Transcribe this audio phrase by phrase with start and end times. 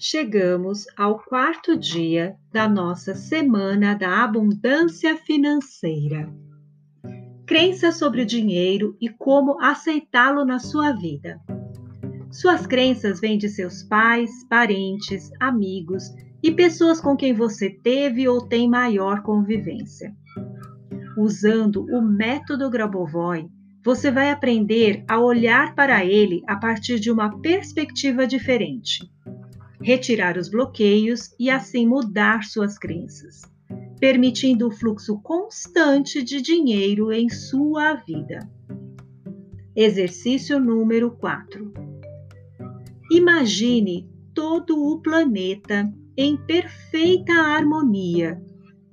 [0.00, 6.32] chegamos ao quarto dia da nossa Semana da Abundância Financeira.
[7.44, 11.40] Crenças sobre o dinheiro e como aceitá-lo na sua vida.
[12.30, 16.04] Suas crenças vêm de seus pais, parentes, amigos
[16.42, 20.14] e pessoas com quem você teve ou tem maior convivência.
[21.16, 23.48] Usando o método Grabovoi,
[23.84, 29.10] você vai aprender a olhar para ele a partir de uma perspectiva diferente
[29.80, 33.42] retirar os bloqueios e assim mudar suas crenças,
[33.98, 38.48] permitindo o fluxo constante de dinheiro em sua vida.
[39.74, 41.72] Exercício número 4.
[43.10, 48.42] Imagine todo o planeta em perfeita harmonia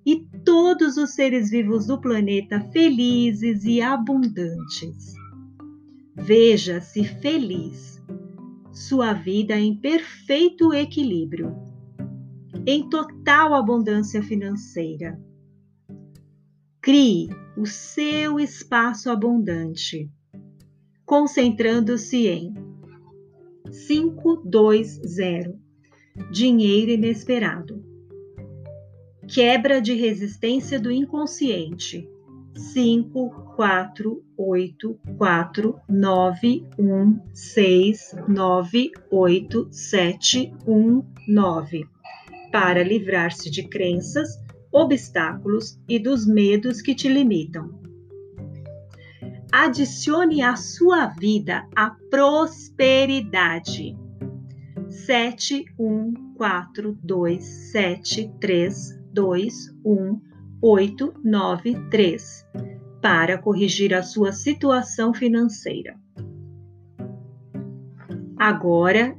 [0.05, 5.15] e todos os seres vivos do planeta felizes e abundantes.
[6.15, 7.95] Veja-se feliz
[8.76, 11.55] sua vida em perfeito equilíbrio,
[12.68, 15.17] em total abundância financeira.
[16.82, 20.12] Crie o seu espaço abundante,
[21.05, 22.54] concentrando-se em
[23.87, 25.65] 520
[26.32, 27.84] Dinheiro inesperado.
[29.27, 32.10] Quebra de resistência do inconsciente.
[32.55, 41.85] 5 quatro, oito, quatro, nove, um, seis, nove, oito, sete, um, nove,
[42.51, 44.37] para livrar-se de crenças,
[44.71, 47.77] obstáculos e dos medos que te limitam.
[49.51, 53.98] Adicione à sua vida a prosperidade.
[54.89, 60.20] Sete, um, quatro, dois, sete, três, dois, um,
[60.61, 62.45] oito, nove, três
[63.01, 66.00] para corrigir a sua situação financeira.
[68.38, 69.16] Agora,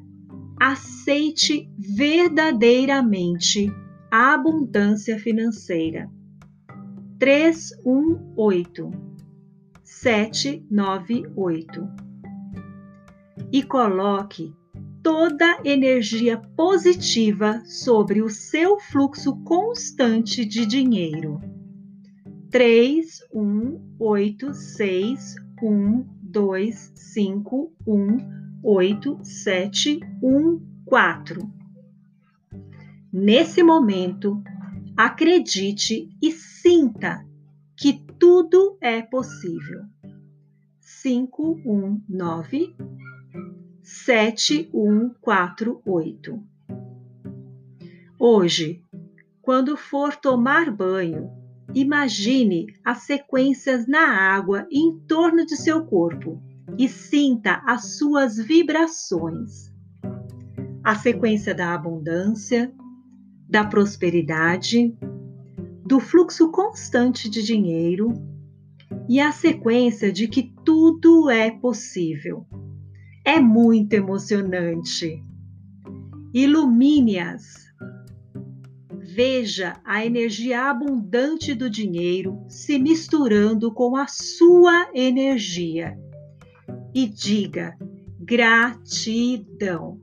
[0.61, 3.73] aceite verdadeiramente
[4.11, 6.11] a abundância financeira.
[7.19, 8.91] 318
[9.83, 11.89] 798
[13.53, 14.53] e coloque
[15.07, 21.41] toda energia positiva sobre o seu fluxo constante de dinheiro
[22.51, 28.17] três, um, oito, seis, um, dois, cinco, um,
[28.65, 31.49] oito, sete, um, quatro.
[33.13, 34.43] Nesse momento,
[34.97, 37.25] acredite e sinta
[37.77, 39.85] que tudo é possível.
[40.81, 42.75] Cinco, um, nove,
[43.87, 46.43] sete, um, quatro, oito.
[48.19, 48.83] Hoje,
[49.41, 51.31] quando for tomar banho,
[51.75, 56.41] Imagine as sequências na água em torno de seu corpo
[56.79, 59.71] e sinta as suas vibrações.
[60.83, 62.73] A sequência da abundância,
[63.49, 64.97] da prosperidade,
[65.85, 68.15] do fluxo constante de dinheiro
[69.09, 72.47] e a sequência de que tudo é possível.
[73.27, 75.23] É muito emocionante.
[76.33, 77.67] Ilumine-as
[79.17, 85.99] Veja a energia abundante do dinheiro se misturando com a sua energia
[86.95, 87.79] e diga
[88.21, 89.99] gratidão.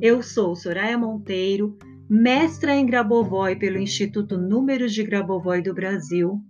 [0.00, 1.76] Eu sou Soraya Monteiro,
[2.08, 6.40] mestra em Grabovoi pelo Instituto Números de Grabovoi do Brasil,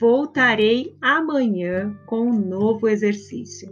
[0.00, 3.70] Voltarei amanhã com um novo exercício.